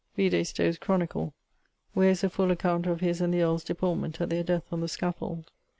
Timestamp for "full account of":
2.31-3.01